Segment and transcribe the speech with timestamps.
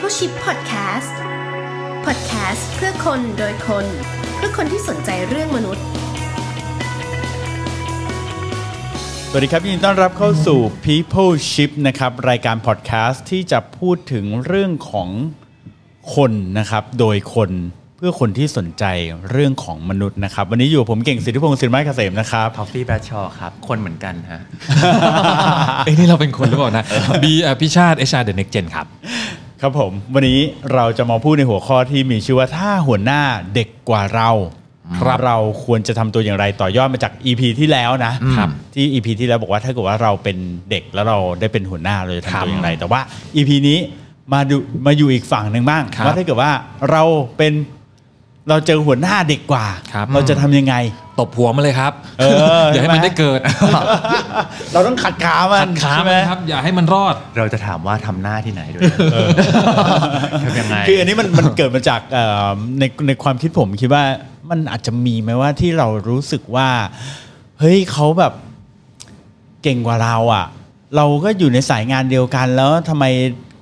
[0.00, 1.12] People Ship Podcast
[2.06, 3.86] Podcast เพื่อคนโดยคน
[4.36, 5.84] เพื่อคนที่สนใจเรื่องมนุษย์
[9.30, 15.08] สวัสดีครับยินดีต้อนรับเข้าสู่ People Ship นะครับ รายการพอดแคสต์ที่จะพูดถึงเรื่องของ
[16.14, 17.50] คนนะครับ โดยคน
[17.96, 18.84] เพื่อคนที่สนใจ
[19.30, 24.40] เรื่องของมนุษย์นะครับ วันนี้อยู่กับผมเก่งสิทธิพงศ์สินไม้เกษมนะครับทอฟฟี่แบรดชอว์ครับ คนเหมือนกันฮะ
[25.84, 26.84] เอ้ยนี่เราเป็นคนหรือเปล่านะ
[27.22, 28.88] บีอภิชาติเอชาเดอะเน็กเจนครับ
[29.62, 30.40] ครับผม วันนี้
[30.74, 33.22] เราจะมาพูดในหัวข้อที่มีชื่อว่าถ้าหัวหน้า
[33.54, 34.30] เด็กกว่าเรา
[35.24, 40.36] เราควรจะทำตัวอย่างไรต่อยอดมาจาก EP ที่แล้วนะครับที่ EP ที่แล้วบอกว่าถ้าเกิดว่าเราเป็น
[40.70, 43.00] เด็กแล้วเราได้เป็นหัวหน้าเราจะทำตัวอย่างไร แต่ว่า
[43.36, 43.78] EP นี้
[44.32, 46.52] มาดูมาอยู่อีกฝั่งหนึ่งบ้างครับว่าถ้าเกิดว่า
[46.90, 47.02] เรา
[47.38, 47.52] เป็น
[48.48, 50.74] เราเจอหัวหน้าเด็กกว่าครับเราจะทำยังไง
[51.20, 52.24] ตบหัวมาเลยครับเอ
[52.62, 53.40] ออย่าให้มันได้เกิด
[54.72, 58.82] เราต้องขัดขามันขัดขาใช่ไหมัมนครับ อย่าให้มันรอด เราจะถามว่าทำหน้าที่ไหนด้วย
[60.44, 64.04] ทำยังไงคืออันนี้มันมันเกิดมาจากเอ่อในในความคิดผมคิดว่า
[64.50, 66.68] มันอาจจะมีไหมว่าที่เรารู้สึกว่า
[67.60, 68.32] เฮ้ยเขาแบบ
[69.62, 70.46] เก่งกว่าเราอะ
[70.96, 73.04] เราก็อยู่ในสายงานเดียวกันแล้วทำไม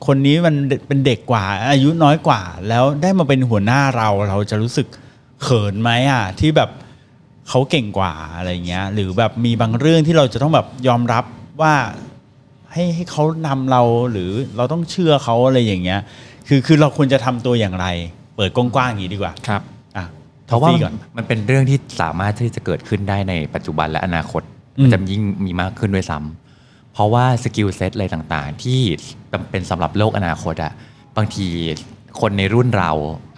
[0.07, 0.55] คนนี้มัน
[0.87, 4.87] เป็นเด็กกว่า อายุน้อยกว่า แล้วได้มาเป็นหัวหน้าเราเราจะรู้สึก
[5.43, 6.71] เขินไหมอะที่แบบ
[7.49, 11.25] เขาเก่งกว่าอะไรเงี้ย หรือแบบมีบางเรื่องที่เราจะต้องแบบยอมรับ
[11.63, 11.75] ว่า
[12.73, 16.01] ให้ให้เขานำเราหรือเราต้องเชื่อเขาอะไรอย่างเงี้ย
[16.49, 17.87] คือคือเราควรจะทำตัวอย่างไร
[18.37, 19.63] เปิดกว้างๆอย่างนี้ดีกว่าครับ
[19.97, 20.05] อะ
[20.47, 24.43] เพราะว่าฟี่ก่อนมันเป็นเรื่องที่สามารถที่จะเกิดขึ้นได้ในปัจจุบันและอนาคต
[24.79, 26.46] อืมมันจะยิ่งมีมากขึ้นด้วยซ้ำ
[26.97, 28.81] เพราะว่า skill set อะไรต่างๆ ที่
[29.33, 30.73] จำเป็นสำหรับโลกอนาคตอะ
[31.17, 31.49] บางที
[32.21, 32.91] คนในรุ่นเรา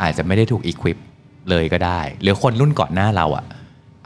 [0.03, 0.99] อาจจะไม่ได้ถูก equip
[1.51, 3.45] เลยก็ได้ หรือคนรุ่นก่อนหน้าเราอะ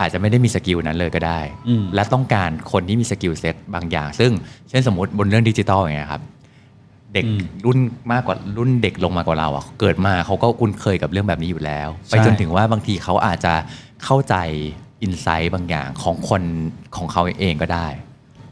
[0.00, 4.30] อาจจะไม่ได้มี skill นั้นเลยก็ได้อืมและต้องการคนที่มี skill set บางอย่าง ซึ่ง
[4.68, 6.22] เช่นสมมติบนเรื่องดิจิตอลอย่างเงี้ยครับ
[7.14, 7.78] เด็กอืมรุ่น
[8.12, 13.54] มากกว่ารุ่นเด็กลงมากว่าเราอะเกิดมาเขาก็คุ้นเคยกับเรื่องแบบนี้อยู่แล้วใช่ไปจนถึงว่าบางทีเขาอาจจะ
[14.04, 14.34] เข้าใจ
[15.02, 16.42] insight บางอย่างของคน
[16.96, 17.86] ของเขาเองก็ได้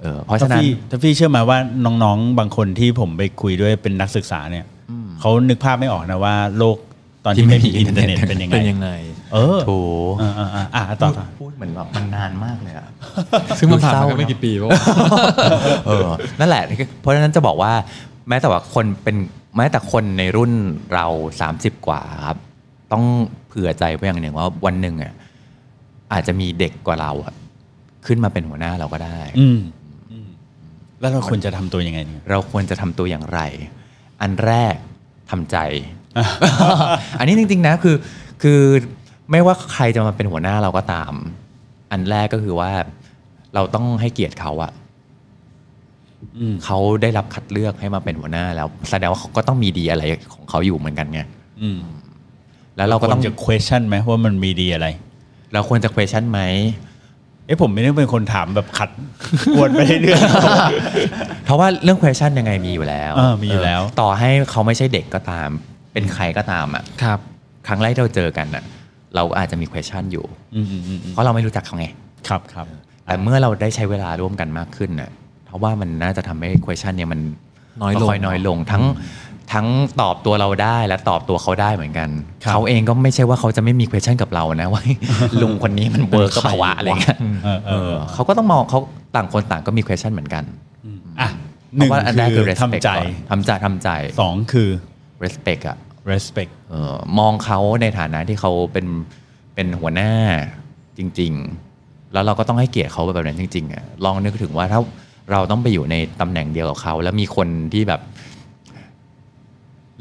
[0.02, 4.66] เออเพราะฉะนั้นถ้พี่ถ้าพี่เชื่อไหมว่าน้องๆ บางคนที่ผมไปคุยด้วยเป็นนักศึกษาเนี่ย
[5.20, 6.76] เขานึกภาพไม่ออกนะว่าโลก
[7.24, 8.88] ตอนที่ไม่มีอินเทอร์เน็ตเป็นยังไงเป็นยังไง
[9.32, 9.78] เออถู
[10.22, 12.88] อ่าอ่าอ่าอะต่อต่อพูดเหมือนแบบมันนานมากเลยอะ
[13.58, 14.70] ซึ่งมันผ่านดูเศร้ามาแค่ไม่เนอะกี่ปีวะ
[15.86, 16.08] เออ
[16.40, 16.62] นั่นแหละ
[17.00, 17.72] เพราะฉะนั้นจะบอกว่า
[18.28, 19.16] แม้แต่ว่าคนเป็น
[19.56, 20.52] แม้แต่คนในรุ่น
[20.94, 21.06] เรา
[21.46, 22.38] 30 กว่าครับ
[22.92, 23.04] ต้อง
[23.48, 25.12] เผื่อใจไว้อย่างหนึ่งว่าวันหนึ่งอะ
[26.12, 27.34] อาจจะมีเด็กกว่าเราอะ
[28.06, 29.60] ขึ้นมาเป็นหัวหน้าเราก็ได้อืมอืม
[31.00, 33.40] แล้วเราควรจะทำตัวยังไงเนี่ยเราควรจะทำตัวอย่างไร
[34.22, 34.74] อันแรก
[35.30, 35.56] ทำใจ
[37.18, 37.96] อันนี้จริง ๆ นะคือ
[38.42, 38.60] คือ
[39.30, 41.12] ไม่ว่าใครจะมาเป็นหัวหน้าเราก็ตาม
[41.92, 42.70] อันแรกก็คือว่า
[43.54, 44.72] เราต้องให้เกียรติเขาอะ
[46.38, 50.02] อืมเขาได้รับคัดเลือกให้มาเป็นหัวหน้าแล้วแสดงว่าเขาก็ต้องมีดีอะไร
[50.34, 51.20] ของเขาอยู่เหมือนกันไง
[51.62, 51.78] อืม
[52.76, 54.86] แล้วเราก็ควต้อรงจะ question ไหมว่ามันมีดีอะไร
[55.52, 56.40] เราควรจะ question ไหม
[57.50, 58.90] เอ้ผมไม่ได้เป็นคนถามแบบขัด
[59.58, 60.20] วนไปเรื่อย
[61.44, 65.48] เพราะว่าเรื่อง question ยังไงมีอยู่แล้วเออมีอยู่แล้วเต่อให้เขาไม่ใช่เด็กก็ตาม
[65.92, 67.18] เป็นใครก็ตามอะครับ
[67.66, 68.64] ครั้งแรกที่เราเจอกันอะ
[69.14, 71.86] เราอาจจะมี question อยู่ๆอืมอืมอืมอืมเพราะเราไม่รู้จักเขาไง
[72.28, 72.66] ครับครับ
[73.04, 75.10] แต่เมื่อเราได้ใช้เวลาร่วมกันมากขึ้นน่ะ
[75.46, 77.20] เพราะว่ามันน่าจะทำให้ question เนี่ยมัน
[77.82, 78.82] น้อยลงค่อยๆน้อยลงทั้ง
[79.52, 79.66] ทั้ง
[80.00, 82.08] ตอบตัวเราได้และตอบตัวเขาได้เหมือนกัน
[82.44, 84.82] ครับเขาเองก็ไม่ใช่ว่าเขาจะไม่มี question กับเรานะว่า
[85.42, 88.80] ลุงคนนี้มัน work ป่าววะอะไรเงี้ยเออเอเอออเขาก็ต้องมองเขา
[89.14, 90.44] ต่างคนต่างก็มี question เหมือนกัน
[91.20, 91.28] อะ
[91.76, 93.88] หเพนึ่งราะว่าอันแรกคืคืออ respect ทำใจก่อนทำใจทำใจ
[94.20, 94.68] สองคือ
[95.24, 95.76] respect อะ
[96.10, 98.86] respect เออมองเขาในฐานะที่เขาเป็น
[99.54, 100.12] เป็นหัวหน้า
[100.98, 101.32] จริง
[101.72, 104.80] ๆ แล้วเราก็ต้องให้เกียรติเขาแบบนั้นจริงๆอะลองนึกถึงว่าถ้า
[105.32, 108.00] เราต้องไปอยู่ในตำแหน่งเดียวกับเขา แล้วมีคนที่แบบ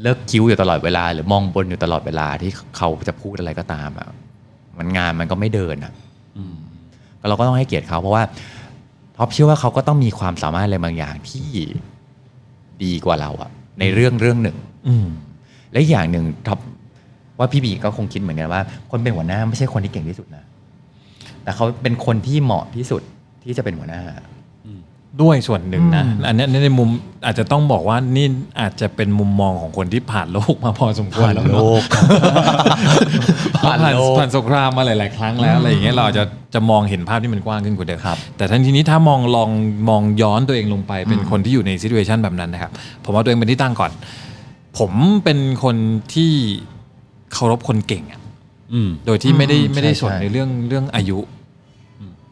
[0.02, 4.08] เลิกคิ้วอยู่ตลอดเวลา หรือมองบนอยู่ตลอดเวลาที่เขาจะพูดอะไรก็ตามอะ
[4.78, 5.92] มันงานมันก็ไม่เดินอะ
[7.20, 8.24] ก็เราก็ต้องให้เกียรติเขาเพราะว่า
[9.16, 11.48] ท็อปเชื่อว่าเขาก็ต้องมีความสามารถอะไรบางอย่างที่
[12.84, 14.56] ดีกว่าเราอะ ในเรื่องเรื่องหนึ่ง
[14.88, 15.06] อืม
[15.72, 16.58] และอีกอย่างหนึ่งท็อป
[17.38, 18.60] ว่าพี่บีก็คงคิดเหมือนกันว่า
[18.90, 20.44] คนเป็นหัวหน้าไม่ใช่คนที่เก่งที่สุดนะ
[21.42, 23.02] แต่เขาเป็นคนที่เหมาะที่สุด
[23.44, 24.02] ที่จะเป็นหัวหน้า
[25.22, 26.88] ด้วยส่วนหนึ่งนะอันเนี้ยในมุม
[27.26, 28.26] อาจจะต้องบอกว่านี่
[28.60, 31.82] อาจจะเป็นมุมมองของคนที่ผ่านโลกมาพอสมควรแล้วเนอะ
[33.64, 36.24] ผ่านผ่านโลกผ่านสงครามมาหลาย ๆ ครั้งแล้วอะไรอย่างเงี้ยเราอาจจะ
[36.54, 39.50] จะมองเห็นภาพที่มันกว้างขึ้นกว่าเดิมครับแต่ทันทีนี้ถ้ามองลอง
[39.88, 42.70] มองย้อนตัวเองลงไปเป็นคนที่อยู่ในซิ t u เ t ชันแบบนั้นนะครับ
[43.04, 43.90] ผมว่าตัวเองเป็นที่ตั้งก่อน
[44.78, 44.92] ผม
[45.24, 45.76] เป็นคน
[46.14, 46.32] ที่
[47.32, 48.20] เคารพคนเก่งอะ
[48.74, 51.18] อืมโดยที่ไม่ได้อืมไม่ได้ใช่สนใช่ในเรื่องเรื่องอายุ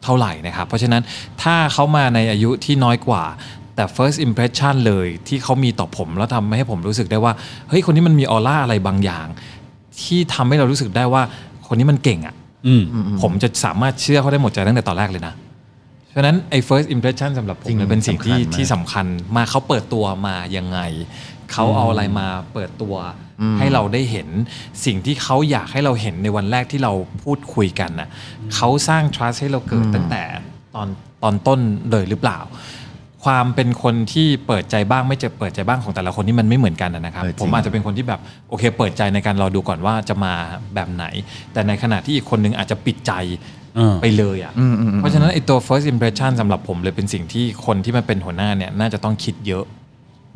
[0.03, 1.01] เท่าไหร่นะครับ เพราะฉะนั้น
[1.43, 3.23] ถ้าเขามาในอายุที่น้อยกว่า
[3.75, 7.33] แต่ first impression เลยที่เขามีต่อผมแล้วทำให้ผมรู้สึกได้ว่า
[7.69, 9.27] เฮ้ยคนนี้มันมีออร่าอะไรบางอย่าง
[10.01, 11.21] ที่ทำให้เรารู้สึกได้ว่า
[11.67, 12.35] คนนี้มันเก่งอะ่ะ
[12.67, 12.81] อืม
[13.21, 15.33] ผมจะสามารถเชื่อเขาได้หมดใจตั้งแต่ตอนแรกเลยนะ
[16.15, 20.79] ฉะนั้นไอ้ first impression สำหรับผมจริงเนี่ยเป็นสิ่งที่สำคัญมากที่สำคัญมากเขาเปิดตัวมายังไง
[21.51, 22.95] เขาเอาอะไรมาเปิดตัว
[23.59, 24.27] ให้เราได้เห็น
[24.85, 28.09] สิ่งที่เขาอยากให้เราเห็นในวันแรกที่เราพูดคุยกันน่ะ
[28.55, 30.23] เขาสร้าง trust ให้เราเกิดตั้งแต่
[30.75, 30.87] ตอน
[31.23, 31.59] ตอนต้น
[31.91, 32.39] เลยหรือเปล่า
[33.25, 40.33] ความเป็นคนที่เปิดใจบ้างไม่จะเปิดใจบ้างของแต่ละคนนี่มันไม่เหมือนกันนะครับ เออจริง ผมอาจจะเป็นคนที่แบบโอเค เปิดใจในการรอดูก่อนว่าจะมา
[40.75, 41.05] แบบไหน
[41.53, 43.13] แต่ในขณะที่อีกคนนึงอาจจะปิดใจ
[43.68, 43.68] เออ
[44.01, 49.63] ไปเลยอะอืมอืมอืมเพราะฉะนั้นไอ้ตัว first impression สำหรับผมเลยเป็นสิ่งที่คนที่มาเป็นหัวหน้าเนี่ยน่าจะต้องคิดเยอะ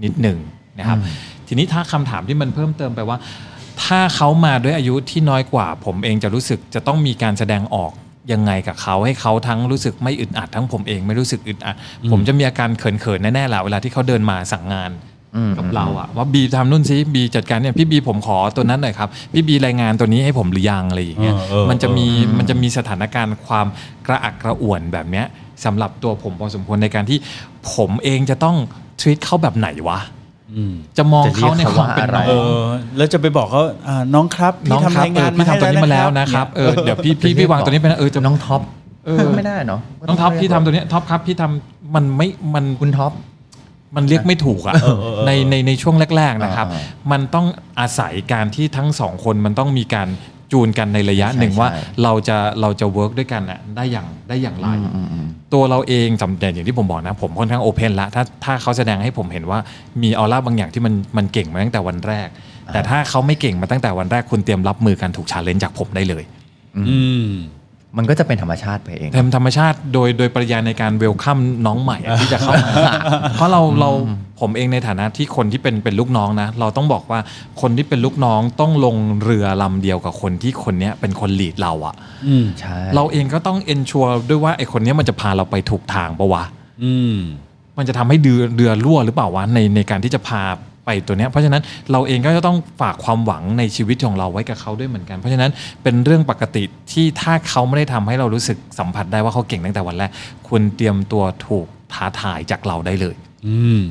[0.03, 0.37] นิดหนึ่ง
[0.79, 0.97] นะครับ
[1.47, 3.17] ทีนี้ถ้าคำถามที่มันเพิ่มเติมไปว่า
[3.83, 7.91] ถ้าเขามาด้วยอายุที่น้อยกว่า ผมเองจะรู้สึกจะต้องมีการแสดงออก
[8.31, 11.75] ยังไงกับเขาให้เขาทั้งรู้สึกไม่อึดอัดทั้งผมเองไม่รู้สึกอึดอัด
[12.11, 15.12] ผมจะมีอาการเขินๆแน่ๆแหละเวลาที่เขาเดินมาสั่งงานอืม
[15.57, 23.67] กับเราอะว่าบีทำนู่นซิบีจัดการเนี่ยพี่บีผมขอตัวนั้นหน่อยครับพี่บีรายงานตัวนี้ให้ผมหรือยังอะไรอย่างเงี้ยเออเออมันจะมีเออมันจะมีสถานการณ์ความ
[24.07, 25.25] กระอักกระอ่วนแบบเนี้ย
[25.65, 27.17] สำหรับตัวผมพอสมควรในการที่
[27.73, 28.55] ผมเองจะต้อง
[28.99, 29.99] ทวีตเขาแบบไหนวะ
[30.57, 32.61] อืมจะมองจะเรียเขากในเขาความว่าเป็นอะไรน้องเออ
[32.97, 38.61] แล้วจะไปบอกเขาอ่าน้องครับน้พี่องทำครับรายานเองอพี่ทำตัวนี้มาแล้วนะครับเออเดี๋ยวพี่พี่พี่วางตัวนี้ไปนะเออจะน้องท็อป
[39.05, 43.11] เออไม่ได้เนาะน้องท็อปพี่ทำตัวเนี้ยท็อปครับพี่ทำมันไม่มันคุณท็อป
[43.95, 44.75] มันเรียกไม่ถูกอะ
[45.25, 46.81] ในในในช่วงแรก ๆนะครับอ่า
[47.11, 47.45] มันต้อง
[47.79, 50.07] อาศัยการที่ทั้งสองคนมันต้องมีการ
[50.51, 59.59] จูนกันในระยะใช่หนึ่งว่าใช่เราจะเราจะ work ด้วยกันอะได้อย่างได้อย่างไรอืมอืมอืมตัวเราเองสำแต่อย่างที่ผมบอกนะ ผมค่อนข้าง open ละถ้าถ้าเขาแสดงให้ผมเห็นว่า
[60.03, 62.27] มีออร่าบางอย่างที่มันมันเก่งมาตั้งแต่วันแรก
[62.73, 66.23] แต่ถ้าเขาไม่เก่งมาตั้งแต่วันแรกคุณเตรียมรับมือการถูก challenge จากผมได้เลย
[66.77, 66.99] อื
[67.93, 72.71] มมันก็จะเป็นธรรมชาติไปเองเต็มธรรมชาติโดยโดยปริยายในการ welcome น้องใหม่อะที่จะเข้ามา
[73.35, 73.89] เพราะเราเรา
[74.39, 77.19] ผมเองในฐานะที่คนที่เป็นเป็นลูกน้องนะ เราต้องบอกว่า
[77.61, 81.95] คนที่เป็นลูกน้องต้องลงเรือลำเดียวกับคนที่คนเนี้ยเป็นคนลีดเราอะ
[82.27, 86.43] อืมใช่เราเองก็ต้องเอนชัวร์ด้วยว่าไอคนเนี้ยมันจะพาเราไปถูกทางปะวะ
[86.83, 87.17] อืม
[87.77, 90.41] มันจะทำให้เรือเรือรั่วหรือเปล่าวะในในการที่จะพา
[90.85, 95.51] ไปตัวเนี้ยเพราะฉะนั้นเราเองก็จะต้องฝากความหวังในชีวิตของเราไว้กับเขาด้วยเหมือนกัน เพราะฉะนั้น
[95.83, 100.11] เป็นเรื่องปกติที่ถ้าเขาไม่ได้ทำให้เรารู้สึกสัมผัสได้ว่าเขาเก่งตั้งแต่วันแรก
[100.49, 103.15] คุณเตรียมตัวถูกท้าทายจากเราได้เลย
[103.47, 103.81] อืม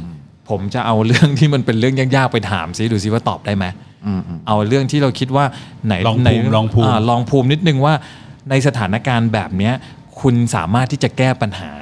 [0.48, 3.64] ผมจะเอาเรื่องที่มันเป็นเรื่องยากๆไปถามซิดูซิว่าตอบได้ไหม
[4.06, 5.44] อืมอืมเอาเรื่องที่เราคิดว่า
[5.86, 7.94] ไหนลองภูมิไหนลองภูมิาลองภูมินิดนึงว่า
[8.50, 9.74] ในสถานการณ์แบบเนี้ย
[10.20, 11.72] คุณสามารถที่จะแก้ปัญหา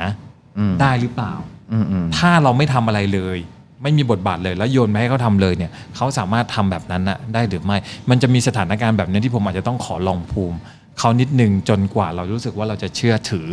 [0.59, 1.33] อืมได้หรือเปล่า
[1.73, 3.39] อืมอืมถ้าเราไม่ทำอะไรเลย
[3.83, 7.77] ไม่มีบทบาทเลยแล้วโยนมาให้เขาทำเลยเนี่ยเขาสามารถทำแบบนั้นนะได้หรือไม่
[8.11, 10.57] มันจะมีสถานการณ์แบบนี้ที่ผมอาจจะต้องขอลองภูมิ
[10.99, 13.47] เขานิดนึงจนกว่าเรารู้สึกว่าเราจะเชื่อถือ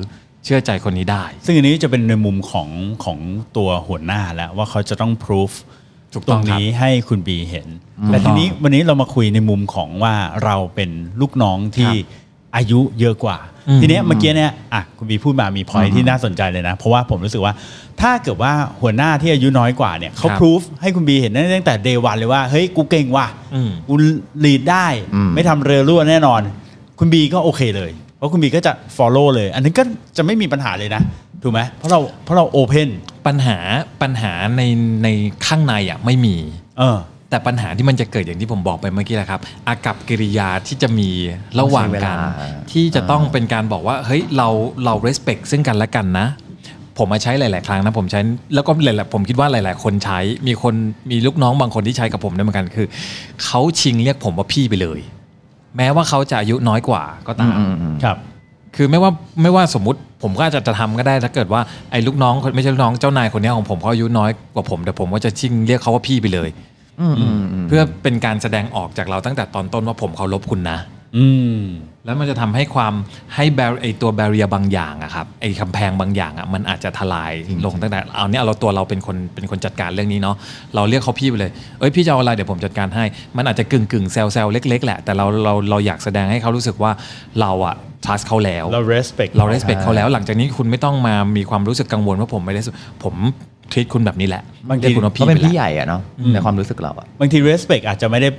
[0.46, 2.70] เชื่อใจคนนี้ได้ ซึ่งอันนี้จะเป็นในมุมของ
[3.04, 3.20] ของ
[3.58, 5.54] ตัวหัวหน้าแล้วว่าเขาจะต้องพิสูจ
[6.14, 10.14] ถูกตต้รองงครับนี้ให้คุณบีเห็นถูกแต่ต้ทีองนี้วันนี้เรามาคุยในมุมของว่า
[10.44, 10.90] เราเป็น
[11.22, 11.92] ลูกน้องที่
[12.56, 13.38] อายุเยอะกว่า
[13.70, 17.54] อืมทีเนี้ยเมื่อกี้เนี่ยอะคุณบีพูดมามีพอยที่น่าสนใจเลยนะ เพราะว่าผมรู้สึกว่า
[18.02, 23.94] ถ้าเกิดว่าหัวหน้าที่อายุน้อยกว่าเนี่ยเขาพิสูจให้คุณบีเห็นได้ตั้งแต่เดวันเลยว่า เฮ้ย กูเก่งว่ะอืมกู
[24.46, 26.42] ลีดได้อืมไม่ทำเรือรั่วแน่นอน
[27.00, 29.84] คุณบีก็โอเคเลย เพราะคุณบีก็จะ follow เลย อันนี้ก็
[30.18, 31.02] จะไม่มีปัญหาเลยนะ
[31.44, 32.90] ถูกไหมเพราะเราเพราะเรา open
[33.28, 33.58] ปัญหา
[34.02, 34.62] ปัญหาใน
[35.04, 35.08] ใน
[35.46, 36.36] ข้างในอะไม่มี
[36.80, 36.98] เออ
[37.30, 41.10] แต่ปัญหาที่มันจะเกิดอย่างที่ผมบอกไปเมื่อกี้แหละครับ อากับกิริยาที่จะมี
[41.60, 44.48] ระหว่างกันต้องใช้เวลาที่จะต้องเป็นการบอกว่าเฮ้ยเรา
[44.86, 46.28] เรา respect ซึ่งกันและกันนะ
[46.98, 48.20] ผมมาใช้หลาย ๆ ครั้งนะผมใช้
[48.54, 50.74] แล้วก็หลายๆผมคิดว่าหลาย ๆ คนใช้มีคน
[51.12, 52.88] มีลูกน้องบางคนที่ใช้กับผมด้วยเหมือนกันคือ
[53.44, 55.00] เขาชิงเรียกผมว่าพี่ไปเลย
[55.78, 58.18] แม้ว่าเขาจะอายุน้อยกว่าก็อืตามมอืมอืมครับ
[58.76, 66.77] คือไม่ว่าไม่ว่าสมมติผมก็อาจจะจะทำก็ได้ถ้าเกิดว่าไอ้ลูกน้องคนไม่ใช่ลูกน้องเจ้านายคนเนี้ยของผมเขาอายุน้อยกว่าผม แต่ผมก็จะชิงเรียกเขาว่าพี่ไปเลยอืมอืมอืม
[67.68, 70.78] เพื่อเป็นการแสดงออกจากเราตั้งแต่ตอนต้นว่าผมเคารพคุณนะ
[71.18, 71.28] อื
[71.58, 71.62] ม
[72.06, 72.94] แล้วมันจะทำให้ความ
[73.36, 77.32] ให้แบรไอตัวแบเรียบางอย่างอะครับไอคำแพงบางอย่างอะมันอาจจะทลาย
[77.66, 80.36] ลงตั้งแต่เอาเนี่ยเราตัวเราเป็นคนเป็นคนจัดการเรื่องนี้เนาะ
[80.76, 83.04] เราเรียกเขาพี่ไปเลยเอ้ยพี่จะเอาอะไรเดี๋ยวผมจัดการให้
[83.38, 86.92] มันอาจจะกึ่งกึ่งๆแซวแซวเล็ก ๆ แหละ แต่เราเราเราอยากแสดงให้เขารู้สึกว่า
[87.42, 87.76] เราอะ
[88.06, 92.62] trust เขาแล้วเรา respect เรา respect เขาแล้ว หลังจากนี้คุณไม่ต้องมามีความรู้สึกกังวลว่าผมไม่ได้
[93.04, 93.16] ผม
[93.74, 98.30] ท e a t คุณแบบนี้แหละบางทีเรียกคุณว่าเขาพี่เป็นไปพี่แล้วใหญ่อะเนาะอืมในความรู้สึกเราอะบางที respect อาจจะไม่ได้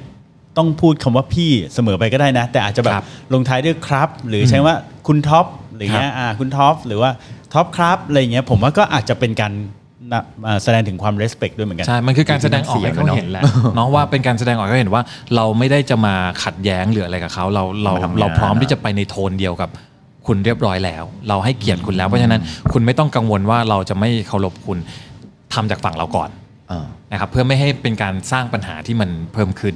[0.56, 4.74] ต้องพูดคำว่าพี่เสมอไปก็ได้นะ แต่อาจจะแบครับบลงท้ายด้วยครับ หรือใช้ว่า
[5.06, 7.10] คุณท็อปหรือเงี้ยอ่าคุณท็อปหรือว่า
[7.52, 9.52] ท็อปครับอะไรเงี้ยผมว่าก็อาจจะเป็นการ
[10.12, 13.42] นะอ่าแสดงถึงความ respect ด้วยเหมือนกัน ใช่ มันคือการแสดงออกให้เขาเห็นแหละ
[13.74, 15.02] เนาะว่าเป็นการแสดงออกให้เขาเห็นว่า
[15.36, 19.70] เราไม่ได้จะมาขัดแย้งหรืออะไรกับเขาเราเรามาทำงานเราพร้อมที่จะไปในโทนเดียวกับ
[20.26, 22.40] คุณเรียบร้อยแล้ว เราให้เกียรติคุณแล้วเพราะฉะนั้น
[22.72, 24.78] คุณไม่ต้องกังวลว่าเราจะไม่เคารพคุณ
[25.54, 26.30] ทำจากฝั่งเราก่อน
[26.68, 29.74] เออนะครับเพื่อไม่ให้เป็นการสร้างปัญหาที่มันเพิ่มขึ้น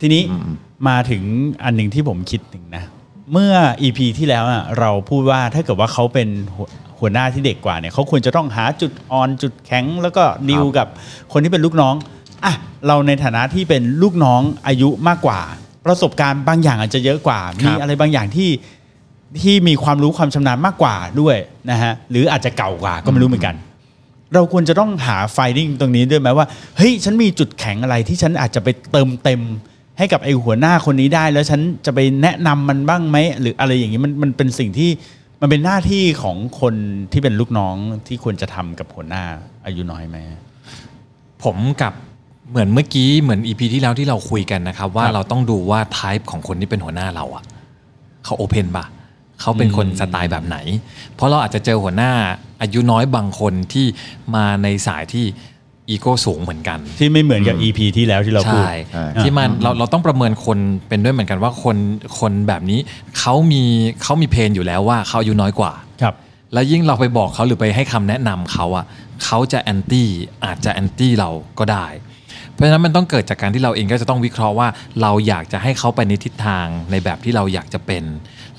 [0.00, 0.54] ทีนี้อืม
[0.88, 1.22] มาถึง
[1.64, 2.84] อันหนึ่งที่ผมคิดถึงนะ
[3.32, 6.66] เมื่อ EP ที่แล้วอะเราพูดว่าถ้าเกิดว่าเขาเป็นหัว
[6.98, 10.86] หัวหน้าที่เด็กกว่าเนี่ยเขาควรจะต้องหาจุดอ่อนจุดแข็ง แล้วก็ดีลกับ
[11.32, 11.94] คนที่เป็นลูกน้อง
[12.44, 12.54] อะ
[12.86, 15.40] เราในฐานะที่เป็นลูกน้องอายุมากกว่า
[15.86, 18.50] ประสบการณ์บางอย่างอาจจะเยอะกว่า มีอะไรบางอย่างที่
[19.42, 21.36] ที่มีความรู้ความชำนาญมากกว่าด้วย
[21.70, 23.54] นะฮะหรืออาจจะเก่ากว่าก็ไม่รู้เหมือนกัน
[24.34, 29.40] เราควรจะต้องหาไฟดิ้งตรงนี้ด้วยไหมว่าเฮ้ยฉันมีจุดแข็งอะไรที่ฉันอาจจะไปเติมเต็ม
[29.98, 34.90] ให้กับไอ้หัวหน้าคนนี้ได้ แล้วฉันจะไปแนะนำมันบ้างไหมหรืออะไรอย่างนี้มันมันเป็นสิ่งที่
[35.40, 36.74] มันเป็นหน้าที่ของคน
[37.12, 39.24] ที่เป็นลูกน้องที่ควรจะทำกับหัวหน้า
[39.66, 40.16] อายุน้อยไหม
[41.44, 41.92] ผมกับ
[42.50, 47.44] เหมือนเมื่อกี้เหมือนอีพีที่แล้วที่เราคุยกันนะครับ ว่ารเราต้องดูว่าไทป์ของคนที่เป็นหัวหน้าเราอะ
[48.24, 48.84] เขาโอเพนปะ
[49.40, 50.56] เขาเป็นคนอืมสไตล์แบบไหน
[51.14, 52.12] เพราะเราอาจจะเจอหัวหน้า
[52.62, 53.86] อายุน้อยบางคนที่
[54.34, 55.26] มาในสายที่
[55.90, 61.76] อีโก้สูงเหมือนกัน ที่ไม่เหมือนกับ EP ที่แล้วที่เราพูดใช่ใช่ที่มันเราเราต้องประเมินคนเป็นด้วยเหมือนกันว่าคน
[62.18, 62.80] คนแบบนี้
[63.18, 63.62] เขามี
[64.02, 66.14] เขามี pain อยู่แล้วว่าเขาอายุน้อยกว่าครับ
[66.52, 68.84] แล้วยิ่งเราไปบอกเขาหรือไปให้คำแนะนำเขาอะ
[69.24, 70.08] เขาจะ anti
[70.44, 71.86] อาจจะ anti เราก็ได้
[72.52, 74.68] เพราะฉะนั้นมันต้องเกิดจากการที่เราเองก็จะต้องวิเคราะห์ว่า
[75.02, 78.04] เราอยากจะให้เขาไปในทิศทางในแบบที่เราอยากจะเป็น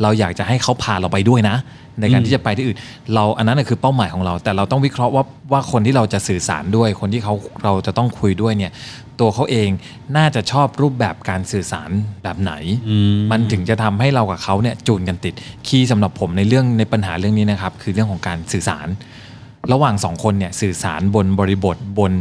[0.02, 1.58] เราอยากจะให้เขาพาเราไปด้วยนะ
[2.00, 2.78] ในการอืมที่จะไปที่อื่น
[3.14, 8.72] เราอันนั้นนะคือเป้าหมายของเรา แต่เราต้องวิเคราะห์ว่าว่าคนที่เราจะสื่อสารด้วย คนที่เขาเราจะต้องคุยด้วยเนี่ย
[9.20, 9.70] ตัวเขาเอง
[10.18, 11.90] น่าจะชอบรูปแบบการสื่อสาร
[12.24, 12.54] แบบไหน
[12.90, 15.34] อืมมันถึงจะทำให้เรากับเขาเนี่ยจูนกันติด
[15.68, 18.88] key สำหรับผมในเรื่องในปัญหาเรื่องนี้นะครับ คือเรื่องของการสื่อสาร
[19.72, 22.12] ระหว่างสองคนเนี่ยสื่อสารบนบริบทบน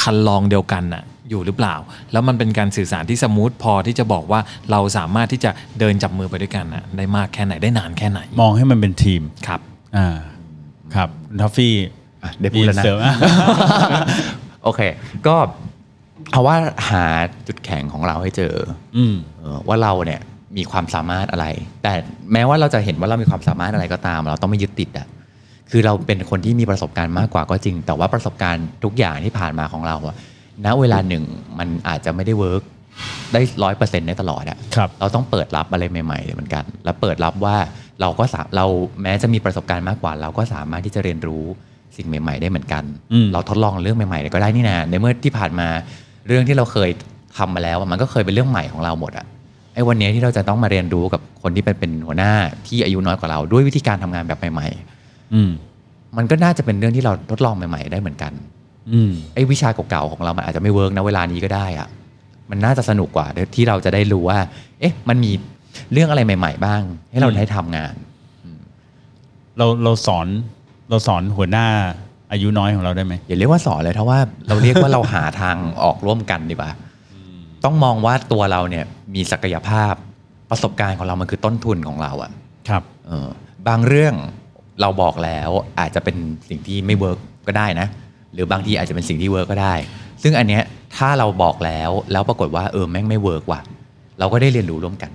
[0.00, 1.74] ครรลองเดียวกันน่ะ อยู่หรือเปล่า
[2.12, 4.40] แล้วมันเป็นการสื่อสารที่ smooth พอที่จะบอกว่า
[4.70, 9.60] เราสามารถที่จะเดินจับมือไปด้วยกันน่ะได้มากแค่ไหนได้นานแค่ไหน มองให้มันเป็นทีมครับ
[9.96, 10.16] อ่า
[10.94, 11.74] ครับคุณทัฟฟี่
[12.22, 13.14] อะได้พูดแล้วนะมีเสริมอะ
[14.64, 14.80] โอเค
[15.26, 15.36] ก็
[16.32, 16.56] เอาว่า
[16.88, 17.04] หา
[17.46, 18.54] จุดแข็งของเราให้เจอ
[18.96, 20.20] อืมเออว่าเราเนี่ย
[20.56, 21.46] มีความสามารถอะไร
[21.82, 21.94] แต่
[22.32, 25.06] แม้ว่าเราจะเห็นว่าเรามีความสามารถอะไรก็ตาม เราต้องไม่ยึดติดอะ
[25.70, 30.16] คือเราเป็นคนที่มีประสบการณ์มากกว่าก็จริง แต่ว่าประสบการณ์ทุกอย่างที่ผ่านมาของเราอะ
[30.64, 31.24] ณเวลาหนึ่ง
[31.58, 32.62] มันอาจจะไม่ได้เวิร์ก
[33.32, 37.56] ได้ร้อยเปอร์เซ็นต์ได้ตลอดอะครับเราต้องเปิดรับอะไรใหม่ๆเหมือนกัน แล้วเปิดรับว่า
[38.00, 38.66] เราก็สาเรา
[39.02, 41.44] แม้จะมีประสบการณ์มากกว่า เราก็สามารถที่จะเรียนรู้
[41.96, 45.68] สิ่งใหม่ ๆ ได้เหมือนกันอืมเราทดลองเรื่องใหม่ๆก็ได้นี่นะในเมื่อที่ผ่านมา
[46.26, 46.90] เรื่องที่เราเคย
[47.38, 49.26] ทำมาแล้วอะมันก็เคยเป็นเรื่องใหม่ของเราหมดอะ
[49.74, 52.32] ไอ้วันนี้ที่เราจะต้องมาเรียนรู้กับคนที่เป็นเป็นหัวหน้า
[52.66, 54.68] ที่อายุน้อยกว่าเราด้วยวิธีการทำงานแบบใหม่
[55.34, 58.55] อืมๆมันก็น่าจะเป็นเรื่องที่เราทดลองใหม่ ๆ ได้เหมือนกันอืม
[59.34, 61.88] ไอ้วิชาเก่าๆของเรามันอาจจะไม่เวิร์กนะเวลานี้ก็ได้อะ
[62.50, 64.38] มันน่าจะสนุกกว่าที่เราจะได้รู้ว่า
[64.80, 65.32] เอ๊ะ มันมี
[65.92, 67.94] เรื่องอะไรใหม่ ๆ บ้าง ให้เราได้ทำงาน
[69.58, 70.26] เราเราสอน
[70.90, 71.66] เราสอนหัวหน้า
[72.32, 76.70] อายุน้อยของเราได้ไหมอย่าเรียกว่าสอนเลยถ้าว่าเราเรียกว่าเราหาทางออกร่วมกันดีกว่า
[77.64, 79.92] ต้องมองว่าตัวเราเนี่ยมีศักยภาพ
[80.50, 82.30] ประสบการณ์ของเรามันคือต้นทุนของเราอะ
[82.68, 83.28] ครับเออ
[83.68, 84.14] บางเรื่อง
[84.80, 85.50] เราบอกแล้ว
[85.80, 86.16] อาจจะเป็น
[86.48, 87.88] สิ่งที่ไม่ work ก็ได้นะ
[88.36, 89.74] หรือบางทีอาจจะเป็นสิ่งที่ work ก็ได้
[90.22, 90.62] ซึ่งอันเนี้ย
[90.96, 93.60] ถ้าเราบอกแล้วแล้วปรากฏว่าเออแม่งไม่ work ว่ะ
[94.18, 95.10] เราก็ได้เรียนรู้ร่วมกัน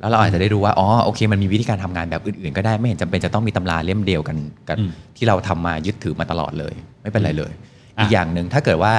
[0.00, 4.36] แล้วเราอาจจะได้รู้ว่าอ๋อโอเคมันมีวิธีการทำงานแบบอื่นๆ ก็ได้ไม่เห็นจำเป็นจะต้องมีตำราเล่มเดียวกัน
[4.68, 7.52] กับอืมที่เราทำมายึดถือมาตลอดเลย ไม่เป็นไรเลย
[7.98, 8.92] อะอีกอย่างหนึ่งถ้าเกิดว่า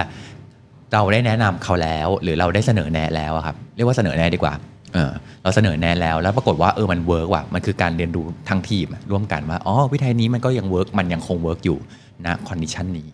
[0.93, 4.53] เราได้แนะนำเขาแล้ว หรือเราได้เสนอแนะแล้วอะครับ เรียกว่าเสนอแนะดีกว่า
[4.93, 5.11] เออ
[5.43, 11.77] เราเสนอแนะแล้วแล้วปรากฏว่าเออมัน work ว่ะมันคือการเรียนรู้ทั้งทีมอะร่วมกันว่าอ๋อวิธีนี้มันก็ยัง work มันยังคง work อยู่
[12.25, 13.07] ณ condition นี้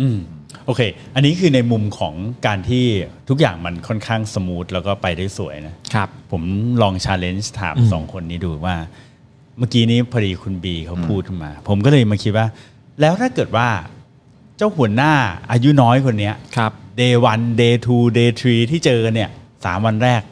[0.00, 0.18] อืม
[0.66, 0.80] โอเค
[1.14, 2.14] อันนี้คือในมุมของ
[2.46, 2.84] การที่
[3.28, 6.42] ทุกอย่างมันค่อนข้าง smooth แล้วก็ไปได้สวยนะครับ ผม
[6.82, 8.76] ลอง challenge ถามอืมสองคนนี้ดูว่า
[9.58, 12.46] เมื่อกี้นี้พอดีคุณบีเขาพูดขึ้นมา ผมก็เลยมาคิดว่า
[13.00, 13.68] แล้วถ้าเกิดว่า
[14.56, 15.12] เจ้าหัวหน้า
[15.52, 19.30] อายุน้อยคนเนี้ยครับ day one day two day three ที่เจอกันเนี่ย
[19.64, 20.22] สามวันแรก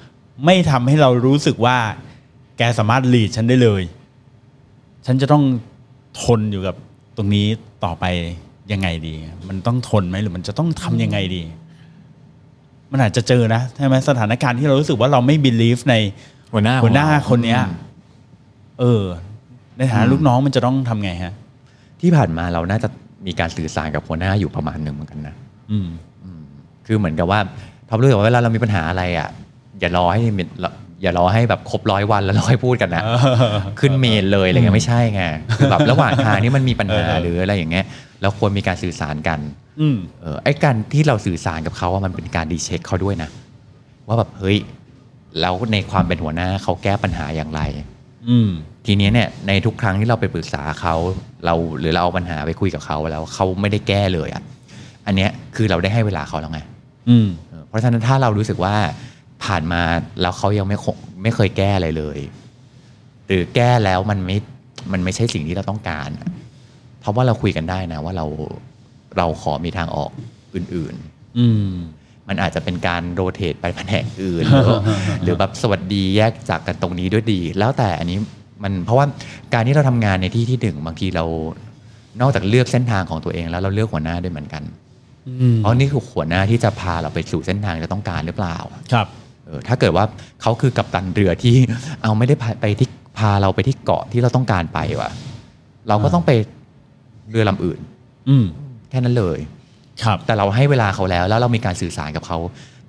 [0.45, 1.79] ไม่ทำให้เรารู้สึกว่า
[2.59, 3.83] แกสามารถลีดฉันได้เลย
[5.07, 5.45] ฉันจะต้อง
[6.23, 6.77] ทนอยู่กับ
[7.17, 7.47] ตรงนี้
[7.85, 8.05] ต่อไป
[8.73, 9.15] ยังไงดี
[9.49, 11.43] มันต้องทนไหมหรือมันจะต้องทำยังไงดี
[12.93, 15.95] มันอาจจะเจอนะใช่ไหมสถานการณ์ที่เรารู้สึกว่าเราไม่ believe ใน
[16.53, 17.61] หัวหน้าหัวหน้าของเราคนเนี้ย
[18.81, 19.05] เออ
[19.79, 21.33] ในฐานะอืมลูกน้องมันจะต้องทำไงฮะ
[22.01, 22.89] ที่ผ่านมาเราน่าจะ
[23.27, 25.35] มีการสื่อสารกับหัวหน้าอยู่ประมาณหนึ่งเหมือนกันนะ
[25.71, 25.89] อืม
[26.87, 27.41] คือเหมือนกับว่า
[27.89, 29.29] พอรู้สึกว่าเวลาเรามีปัญหาอะไรอะ
[29.81, 30.43] อย่ารอให้มี
[31.03, 33.03] อย่ารอให้แบบครบร้อยวันแล้วเราค่อยพูดกันนะ
[33.81, 35.23] ขึ้นเมนเลยอะไรเงี้ยไม่ใช่ไง
[35.57, 37.85] คือแบบระหว่างทางนี่มันมีปัญหาเออหรืออะไรอย่างเงี้ย
[38.23, 39.41] เราควรมีการสื่อสารกัน
[39.81, 43.31] อืมเออไอ้การที่เราสื่อสารกับเขาว่ามันเป็นการดีเช็คเขาด้วยนะ
[44.07, 44.59] ว่าแบบเฮ้ย
[45.41, 47.61] แล้วในความเป็นหัวหน้าเขาแก้ปัญหาอย่างไร
[48.29, 48.51] อืม
[48.87, 50.95] ทีนี้เนี่ยในทุกครั้งที่เราไปปรึกษาเขา
[51.45, 54.43] เราหรือเราเอาปัญหาไปคุยกับเขาแล้วเขาไม่ได้แก้เลยอะ
[55.07, 56.61] อันเนี้ยคือเราได้ให้เวลาเขาแล้วไง
[57.09, 58.75] อืมเออเพราะฉะนั้นถ้าเรารู้สึกว่า
[59.45, 59.83] ผ่านมา
[60.21, 62.19] แล้วเขายังไม่คงไม่เคยแก้อะไรเลย
[63.27, 64.39] หรือแก้แล้วมันไม่
[64.93, 66.29] มันไม่ใช่สิ่งที่เราต้องการอะ
[67.03, 68.27] เพราะว่าเราคุยกันได้นะว่าเรา
[69.19, 70.11] เราขอมีทางออก
[70.55, 71.69] อื่น ๆ อืม
[72.29, 74.69] มันอาจจะเป็นการโรเตทไปแผนกอื่นหรือ
[75.23, 78.19] หรือแบบสวัสดีแยกจากกันตรงนี้ด้วยดี แล้วแต่อันนี้
[78.63, 79.07] มันเพราะว่า
[79.55, 81.25] การที่เราทำงานในที่ที่หนึ่งบางทีเรา
[82.21, 84.63] นอกจากเลือกเส้นทางของตัวเองแล้วเราเลือกหัวหน้าด้วยเหมือนกัน
[85.29, 88.57] อืมเพราะนี่คือหัวหน้าที่จะพาเราไปสู่เส้นทางที่เราต้องการหรือเปล่า
[88.93, 89.07] ครับ
[89.47, 90.05] เออถ้าเกิดว่า
[90.43, 91.55] เขาคือกัปตันเรือที่
[92.03, 95.11] เอาไม่ได้พาไปที่พาเราไปที่เกาะที่เราต้องการไปว่ะ
[95.89, 96.31] เราก็ต้องไป
[97.31, 97.79] เรือลำอื่น
[98.29, 98.45] อืม
[98.91, 99.39] แค่นั้นเลย
[100.05, 102.39] ครับ แต่เราให้เวลาเขาแล้ว แล้วเรามีการสื่อสารกับเขา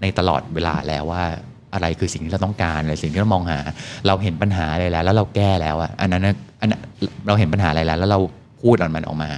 [0.02, 1.24] ในตลอดเวลาแล้วว่า
[1.74, 3.60] อะไรคือสิ่งที่เราต้องการอะไรสิ่งที่เรามองหา
[4.08, 6.82] เราเห็นปัญหาอะไรแล้ว แล้วเราแก้แล้วอะอันนั้นน่ะอันนั้น
[7.28, 8.20] เราเห็นปัญหาอะไรแล้ว แล้วเรา
[8.62, 9.30] พูดออกมันออกมา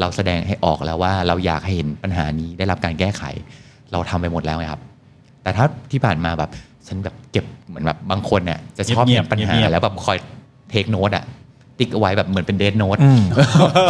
[0.00, 3.22] เราแสดงให้ออกแล้วว่า เราอยากให้เห็นปัญหานี้ได้รับการแก้ไข
[3.92, 4.82] เราทำไปหมดแล้วไงครับ
[5.42, 6.50] แต่ถ้าที่ผ่านมาแบบ
[6.88, 10.18] ฉันแบบเก็บเหมือนแบบบางคนเนี่ยจะชอบเงีเห็ยบนๆปัญหาเงียบๆแล้วแบบคอย
[10.72, 11.24] เทคโนตอะ
[11.80, 13.22] ติ๊กเอาไว้แบบเหมือนเป็นเดทโนตอืม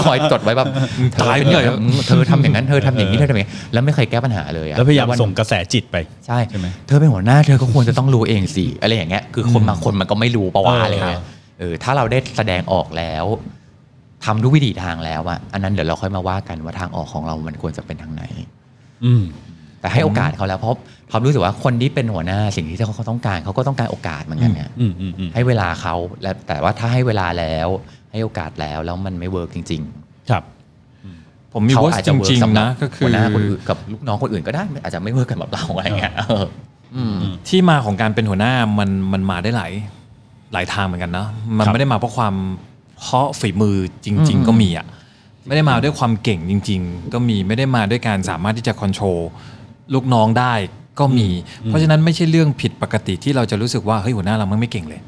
[0.04, 0.66] คอยจดไว้แบบ
[1.12, 11.22] เธอตายเป็นไปอย่างเลยนั้นเธอทำอย่างนั้นเธอทำอย่างนี้เธอทำอย่างนี้แล้วไม่เคยแก้ปัญหาเลยอะแล้วพยายามวันส่งกระแสจิตไปใช่ใช่ไหมเธอเป็นหัวหน้าเธอก็ควรจะต้องรู้เองสิอะไรอย่างเงี้ยคือคนบางคนมันก็ไม่รู้ประวัติเออออะไรเงี้ย
[11.58, 13.24] เออถ้าเราได้แสดงออกแล้ว
[14.24, 18.24] ทำทุกวิถีทางแล้วอะอันนั้นเดี๋ยวเราค่อยมาว่ากันว่าทางออกของเรามันควรจะเป็นทางไหน
[19.04, 19.22] อืม
[19.80, 20.78] แต่ให้โอกาสเขาแล้วเพราะ
[21.10, 27.68] พอรู้สึกว่าคนที่เป็นหัวหน้าสิ่งที่เขาต้องการเขาก็ต้องการโอกาสเหมือนกันเนี่ยอืมอืมอืมให้เวลาเขาและแต่ว่าถ้าให้เวลาแล้ว
[28.12, 29.82] ให้โอกาสแล้วแล้วมันไม่เวิร์กจริง
[30.30, 30.44] ครับ
[31.52, 36.44] ผมๆมีเขาอาจจะ work สำหรับนะก็คือหัวหน้าคนอื่นกับลูกน้องคนอื่นก็ได้อาจจะไม่ work กันแบบเราอะไรเงี้ยเออ
[36.96, 37.14] อืม
[37.48, 39.72] ที่มาของการเป็นหัวหน้ามันมันมาได้หลาย
[40.52, 41.26] หลายทางเหมือนกันนะ
[41.58, 42.34] มันครับไม่ได้มาเพราะความ
[43.00, 44.86] เพราะฝีมือจริงอืมๆก็มีอะ
[45.46, 50.54] ไม่ได้มาด้วยความเก่งจริง ๆ ก็มีไม่ได้มาด้วยการสามารถที่จะ control ลูกน้องได้
[50.98, 51.28] ก็มี
[51.66, 55.00] เพราะฉะนั้นไม่ใช่เรื่องผิดปกติที่เราจะรู้สึกว่าเฮ้ยหัวหน้าเราไม่เก่งเลย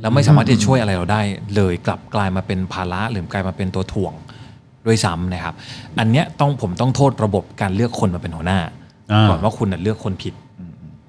[0.00, 1.20] แล้วไม่สามารถที่จะช่วยอะไรเราได้
[1.56, 4.12] เลยกลับกลายมาเป็นภาระหรือกลายมาเป็นตัวถ่วง
[4.86, 5.54] ด้วยซ้ำนะครับ
[5.98, 8.58] อันเนี้ยต้องผมต้องโทษระบบการเลือกคนมาเป็นหัวหน้า
[9.12, 10.34] อ่าก่อนว่าคุณน่ะเลือกคนผิด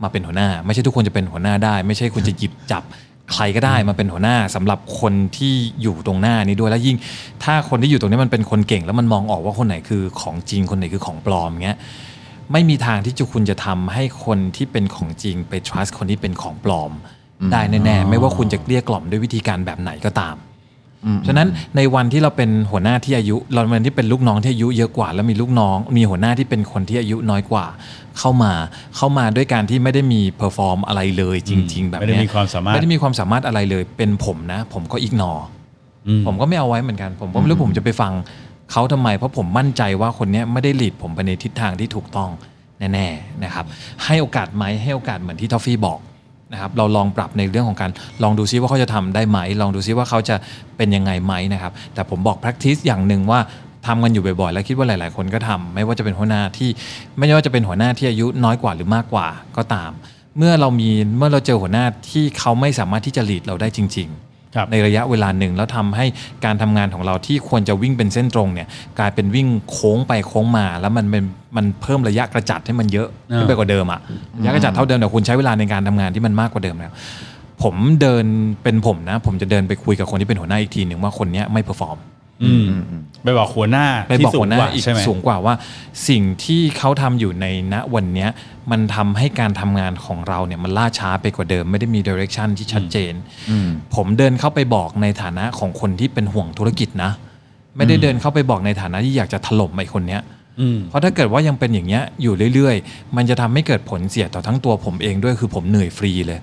[0.03, 2.83] มาเป็นหัวหน้า ไม่ใช่ทุกคนจะเป็นหัวหน้าได้ ไม่ใช่คุณจะหยิบจับ
[3.33, 6.97] ใครก็ได้มาเป็นหัวหน้าสำหรับคนที่อยู่ตรงหน้านี้ด้วยแล้วยิ่ง
[7.43, 11.77] ถ้าคนที่อยู่ตรงนี้มันเป็นคนเก่ง แล้วมันมองออกว่าคนไหนคือของจริงคนไหนคือของปลอมเงี้ย
[12.51, 16.91] ไม่มีทางที่จะคุณจะทำให้คนที่เป็นของจริงไป trust คนที่เป็นของปลอม
[17.51, 20.36] ได้แน่ๆไม่ว่าคุณจะเกลี้ยกล่อมด้วยวิธีการแบบไหนก็ตาม
[21.27, 27.65] ฉะนั้นในวันที่เราเป็นหัวหน้าที่อายุเราวันที่เป็นลูกน้องที่อายุเยอะกว่า แล้วมีลูกน้อง มีหัวหน้าที่เป็นคนที่อายุน้อยกว่า
[28.19, 28.51] เข้ามา
[28.97, 35.31] เข้ามาด้วยการที่ไม่ได้มี perform อะไรเลยจริง ๆ แบบไม่ได้เนี้ยมีความสามารถไม่ได้มีความสามารถอะไรเลยเป็นผมนะ ผมก็ ignore
[36.08, 38.12] อืมผมก็ไม่เอาไว้เหมือนกัน ผมก็ไม่รู้ผมจะไปฟัง
[38.73, 42.29] เขาทำไม เพราะผมมั่นใจว่าคนนี้ไม่ได้ lead ผมไปในทิศทางที่ถูกต้อง
[42.93, 43.65] แน่ๆนะครับ
[44.05, 45.99] ให้โอกาสไหมให้โอกาสเหมือนที่ทอฟฟี่บอก
[46.53, 47.91] นะครับ เราลองปรับในเรื่องของการ
[48.23, 50.36] ลองดูซิว่าเขาจะทำได้ไหม ลองดูซิว่าเขาจะ
[50.77, 53.39] เป็นยังไงไหมนะครับ แต่ผมบอก practice อย่างหนึ่งว่า
[53.86, 56.69] ทำกันอยู่บ่อยๆ แล้วคิดว่าหลายๆ คนก็ทำไม่ว่าจะเป็นหัวหน้าที่
[57.17, 59.91] ไม่ว่าจะเป็นหัวหน้าที่อายุน้อยกว่าหรือมากกว่าก็ตาม
[60.38, 64.32] เมื่อเรามีเมื่อเราเจอหัวหน้าที่เขาไม่สามารถที่จะหลีดเราได้จริง ๆ
[64.71, 66.05] ในระยะเวลาหนึ่ง แล้วทำให้
[66.45, 68.67] การทำงานของเราที่ควรจะวิ่งเป็นเส้นตรงเนี่ย
[68.99, 71.23] กลายเป็นวิ่งโค้งไปโค้งมา แล้วมันเป็น
[71.57, 73.99] มันเพิ่มระยะกระจัดให้มันเยอะอ่าขึ้นไปกว่าเดิมอะ
[74.39, 76.93] ระยะกระจัดเท่าเดิมแต่คุณใช้เวลาในการทำงานที่มันมากกว่าเดิมแล้ว
[77.63, 78.25] ผมเดิน
[78.63, 81.97] เป็นผมนะ ผมจะเดินไปคุยกับคนที่เป็นหัวหน้าอีกทีหนึ่งว่าคนเนี้ยไม่ perform
[82.43, 82.67] อืม
[83.23, 85.53] ไปบอกหัวหน้าไปบอกที่สูหังวหน้ากว่าอีกใช่ไหมสูงกว่าว่า
[86.09, 88.29] สิ่งที่เขาทำอยู่ในณวันเนี้ย
[88.71, 93.13] มันทำให้การทำงานของเราเนี่ยมันล่าช้าไปกว่าเดิม ไม่ได้มี direction ที่ชัดเจน
[93.95, 97.11] ผมเดินเข้าไปบอกในฐานะของคนที่เป็นห่วงธุรกิจนะ
[97.77, 100.21] ไม่ได้เดินเข้าไปบอกในฐานะที่อยากจะถล่มไอ้คนเนี้ย
[100.59, 106.39] อืมเพราะถ้าเกิดว่ายังเป็นอย่างเงี้ยอยู่เรื่อยๆ มันจะทำให้เกิดผลเสียต่อทั้งตัวผมเองด้วยคือผมเหนื่อยฟรีเลย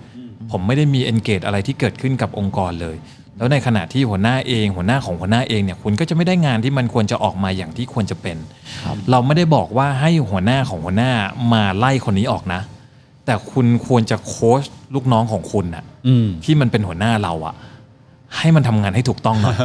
[0.50, 2.96] ผมไม่ได้มี engage อะไรที่เกิดขึ้นกับองค์กรเลย
[3.40, 8.36] แล้วในขณะที่หัวหน้าเอง หัวหน้าของหัวหน้าเองเนี่ยคุณก็จะไม่ได้งานที่มันควรจะออกมาอย่างที่ควรจะเป็น
[9.10, 11.10] เราไม่ได้บอกว่าให้หัวหน้าของหัวหน้า
[11.52, 12.60] มาไล่คนนี้ออกนะ
[13.26, 14.62] แต่คุณควรจะโค้ช
[14.94, 17.54] ลูกน้องของคุณน่ะอืมที่มันเป็นหัวหน้าเราอะ
[18.36, 19.56] ให้มันทำงานให้ถูกต้องหน่อย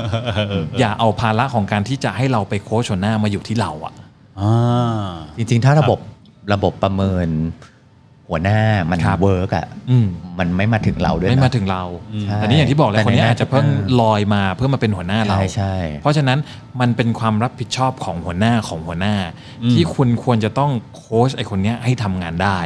[0.80, 3.94] อย่าเอาภาระของการที่จะให้เราไปโค้ชหัวหน้ามาอยู่ที่เราอะ
[4.40, 5.08] อ่า
[5.38, 6.00] จริงๆ ถ้าระบบ
[6.54, 7.28] ระบบประเมิน
[8.30, 8.60] หัวหน้า
[8.92, 10.08] มันครับ work อะอืม
[10.40, 11.84] มันไม่มาถึงเราด้วยไม่นะมาถึงเรา
[12.24, 16.40] ใช่แต่นี่อย่างที่บอกเลยแต่คนนี้ในอาจจะเพิ่งเออลอยมาเพื่อมาเป็นหัวหน้าเราใช่ใช่เพราะฉะนั้น
[16.82, 19.16] มันเป็นความรับผิดชอบของหัวหน้าของหัวหน้า
[19.72, 22.60] ที่คุณควรจะต้องโค้ชไอคนเนี้ยให้ทำงานได้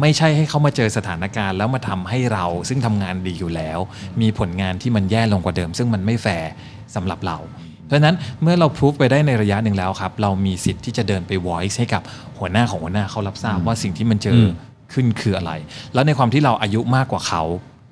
[0.00, 3.78] ไม่ใช่ให้เขามาเจอสถานการณ์แล้วมาทำให้เรา ซึ่งทำงานดีอยู่แล้ว
[4.20, 6.50] มีผลงานที่มันแย่ลงกว่าเดิม ซึ่งมันไม่แฟร์
[6.94, 7.38] สำหรับเรา
[7.86, 12.02] เพราะฉะนั้นเมื่อเราพิสูจไปได้ในระยะหนึ่งแล้วครับ เรามีสิทธิ์ที่จะเดินไป voice ให้กับ
[12.38, 14.50] หัวหน้าของหัวหน้าเขารับทราบว่าสิ่งที่มันเจออม
[14.92, 15.52] ขึ้นคืออะไร
[15.94, 17.42] แล้วในความที่เราอายุมากกว่าเขา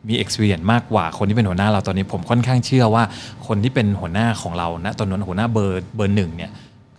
[0.08, 3.02] มี experience มากกว่าคนที่เป็นหัวหน้าเราตอนนี้ผมค่อนข้างเชื่อว่า
[3.46, 6.50] คนที่เป็นหัวหน้าของเราณตอนนั้นหัวหน้าเบอร์เบอร์หนึ่งเนี่ย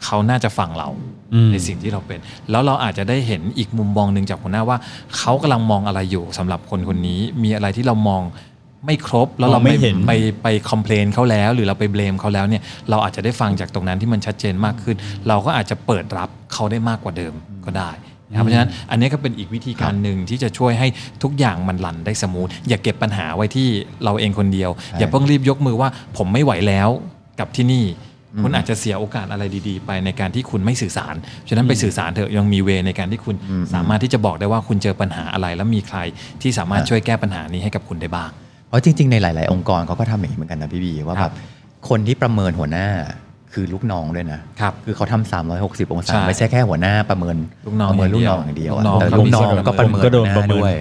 [0.06, 0.90] เขาน่าจะฟังเรา
[1.34, 2.20] อืมในสิ่งที่เราเป็น
[2.52, 4.78] แล้วเราอาจจะได้เห็นอีกมุมมองหนึ่งจากหัวหน้าว่า
[5.18, 8.24] เขากำลังมองอะไรอยู่สำหรับคนคนนี้ มีอะไรที่เรามอง
[8.86, 10.12] ไม่ครบแล้วเรามองไม่เห็นไป
[10.44, 14.96] ไปคอมเพลนเขาแล้ว หรือเราไปเบลมเขาแล้วเนี่ยเราอาจจะได้ฟังจากตรงนั้นที่มันชัดเจนมากขึ้น
[15.28, 17.34] เราก็อาจจะเปิดรับเขาได้มากกว่าเดิม
[17.66, 17.92] ก็ได้
[18.32, 20.88] นะครับเพราะฉะนั้นอันนี้ก็เป็นอีกวิธีการหนึ่งที่จะช่วยให้
[21.24, 23.68] ทุกอย่างมันรันได้สมูทอย่าเก็บปัญหาไว้ที่
[24.04, 26.90] เราเองคนเดียว อย่าเพิ่งรีบยกมือว่าผมไม่ไหวแล้ว
[27.40, 27.86] กับที่นี่
[28.44, 31.16] คุณอาจจะเสียโอกาสอะไรดีๆ ไปในการที่คุณไม่สื่อสาร
[31.48, 33.36] ฉะนั้นไปสื่อสารเถอะยังมีเวในการที่คุณ
[33.74, 36.00] สามารถที่จะบอกได้ว่าคุณเจอปัญหาอะไร แล้วมีใคร
[36.42, 38.30] ที่สามารถช่วยแก้ปัญหานี้ให้กับคุณได้บ้าง
[38.68, 41.36] เพราะจริง ๆ ในหลาย ๆ องค์กรเขาก็ทำอย่างนี้เหมือนกันนะพี่บีว่าคแบรับบ
[41.90, 42.88] คนที่ประเมินหัวหน้า
[43.54, 47.36] คือลูกน้องด้วยนะครับคือเขาทำ360 องศาใช่ไม่ใช่แค่หัวหน้าประเมิน
[47.66, 50.76] ลูกน้องประเมินอลูย่ากงเดียวน้องอย่างเดียวอะลูกน้องแต่ก็ลูกมีน้องส่วนก็ประเมินก็โดนหัวหประเมินด้วย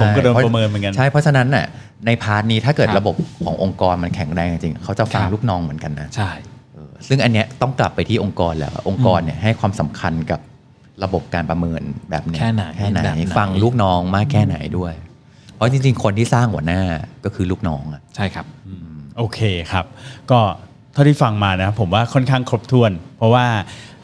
[0.00, 1.66] ผมก็โดนประเมินเหมือนกันใช่เพราะฉะนั้นน่ะ
[2.06, 6.30] ในพาร์ทนี้ถ้าเกิดครับระบบขององค์กรมันแข็งแรงจริงๆเขาจะฟังครับลูกน้องเหมือนกันนะใช่
[6.74, 10.40] เออซึ่งอันเนี้ยต้องกลับไปที่องค์กรแล้วองค์กรเนี่ยให้ความสำคัญกับ
[11.04, 14.94] ระบบการประเมินแบบเนี้ยแค่ไหนแค่ไหนแบบไหนฟังลูกน้องมากแค่ไหนด้วย
[15.56, 16.80] เพราะจริง ๆ คนที่สร้างหัวหน้า
[17.24, 18.46] ก็คือลูกน้องอะใช่ครับ
[19.18, 19.40] โอเค
[19.72, 19.86] ครับ
[20.30, 20.40] ก็
[20.92, 23.46] เท่าที่ฟังมานะผมว่าค่อนข้างครบถ้วน เพราะว่า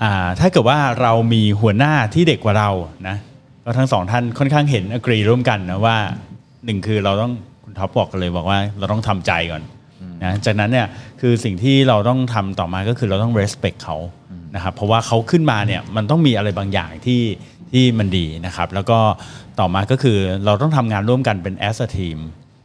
[0.03, 2.71] อ่าถ้าเกิดว่าเรามีหัวหน้าที่เด็กกว่าเรา
[3.09, 3.17] นะ
[3.65, 5.97] ก็ทั้งสองท่านค่อนข้างเห็นอกรีร่วมกันนะว่า
[6.65, 7.33] หนึ่งคือเราต้อง
[7.65, 9.63] คุณท็อปบอกกันเลยบอกว่าเราต้องทำใจก่อน
[10.25, 10.87] นะจากนั้นเนี่ย
[11.21, 13.97] คือสิ่งที่เราต้องทำต่อมาก็คือเราต้อง respect เขา
[14.55, 17.23] นะครับเพราะว่าเขาขึ้นมาเนี่ยมันต้องมีอะไรบางอย่างที่
[17.73, 18.99] ที่มันดีนะครับ แล้วก็
[19.61, 22.19] ต่อมาก็คือเราต้องทำงานร่วมกันเป็น as a team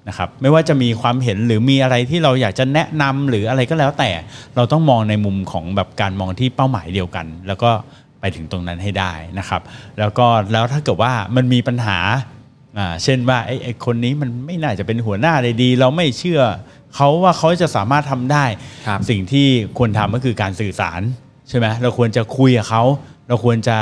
[0.07, 4.11] นะครับไม่ว่าจะมีความเห็นหรือมีอะไรที่เราอยากจะแนะนำหรืออะไรก็แล้วแต่
[4.55, 7.71] เราต้องมองในมุมของแบบการมองที่เป้าหมายเดียวกัน แล้วก็
[8.19, 9.61] ไปถึงตรงนั้นให้ได้นะครับ
[9.99, 11.97] แล้วก็แล้วถ้าเกิดว่ามันมีปัญหา
[12.77, 16.41] อ่าเช่นว่าไอ้ไอ้คนนี้มันไม่น่าจะเป็นหัวหน้าได้ดี เราไม่เชื่อ
[16.95, 18.45] เขาว่าเขาจะสามารถทำได้
[18.87, 21.01] ครับสิ่งที่ควรทำก็คือการสื่อสาร
[21.49, 22.83] ใช่ไหมเราควรจะคุยกับเขา
[23.27, 23.77] เราควรจะ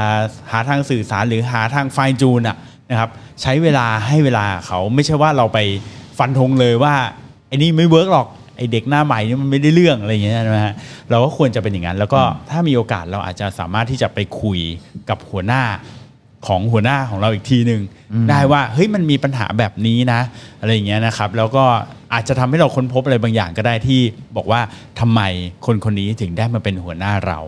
[0.51, 2.57] หาทางสื่อสารหรือหาทางไฟจูนอะ
[2.89, 3.09] นะครับ
[3.41, 5.59] ใช้เวลาให้เวลาเขาไม่ใช่ว่าเราไป
[6.17, 6.93] ฟันธงเลยว่า
[7.47, 10.73] ไอ้นี่ไม่เวิร์กหรอกไอ้เด็กหน้าใหม่นี่มันไม่ได้เรื่องอะไรอย่างเงี้ยนะฮะ
[11.09, 14.59] เราก็ควรจะเป็นอย่างนั้น แล้วก็ถ้ามีโอกาสเราอาจจะสามารถที่จะไปคุย
[15.09, 15.63] กับหัวหน้า
[16.47, 17.81] ของหัวหน้าของเราอีกทีหนึ่ง
[18.29, 20.21] ได้ว่าเฮ้ยมันมีปัญหาแบบนี้นะ
[20.59, 21.63] อะไรอย่างเงี้ยนะครับ แล้วก็
[22.13, 24.01] อาจจะทำให้เราค้นพบอะไรบางอย่างก็ได้ที่
[24.37, 24.61] บอกว่า
[24.99, 25.21] ทำไม
[25.65, 27.39] คนคนนี้ถึงได้มาเป็นหัวหน้าเรา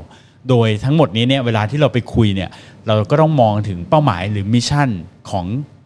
[0.50, 2.50] โดยทั้งหมดนี้เนี่ยเวลาที่เราไปคุยเนี่ย
[2.88, 4.90] เราก็ต้องมองถึงเป้าหมายหรือมิชชั่น
[5.32, 5.46] ของ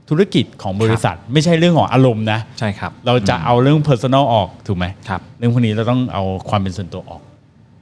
[0.10, 7.22] ธุรกิจของบริษัท ไม่ใช่เรื่องของอารมณ์นะใช่ครับ เราจะเอาเรื่อง personal ออกถูกไหมครับเรื่องพวกนี้เราต้องเอาความเป็นส่วนตัวออก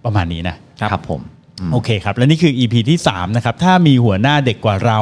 [0.06, 0.56] ประมาณนี้นะ
[0.92, 1.22] ครับผม
[1.60, 5.00] อืมโอเคครับ และนี่คือ EP ที่ 3 นะครับ ถ้ามีหัวหน้าเด็กกว่าเรา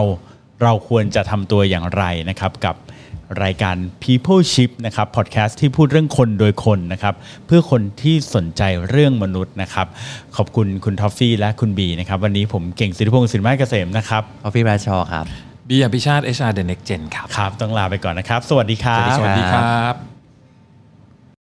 [0.63, 2.75] เราควรจะทำตัวอย่างไรนะครับ กับ
[3.43, 9.87] รายการ People Ship นะครับพอดแคสต์ที่พูดเรื่องคนโดยคนนะครับ เพื่อคนที่สนใจเรื่องมนุษย์นะครับ
[10.35, 15.25] ขอบคุณคุณทอฟฟี่และคุณบีนะครับ วันนี้ผมเก่งสิทธิพงศ์สินไม้เกษมนะครับพอฟี่แบรชอครับ
[15.69, 20.12] บีอภิชาติ HR The Next Gen ครับ ครับ ต้องลาไปก่อนนะครับ สวัสดีครับ สวัสดีสวัสดีครับ